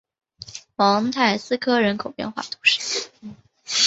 [0.77, 3.11] 蒙泰斯科人口变化图示